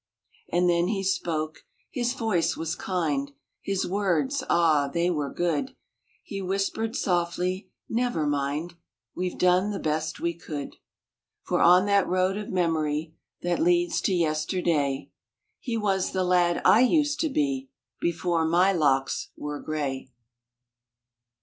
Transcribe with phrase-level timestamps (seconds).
[0.51, 1.59] And then he spoke.
[1.91, 5.75] His voice was kind, His words ah, they were good.
[6.23, 8.73] He whispered softly," Never mind
[9.15, 10.69] We ve done the best we could!"
[11.43, 15.11] [56] For on that Road of Memory, That leads to Yesterday,
[15.59, 20.09] He was the lad I used to be Before my locks were gray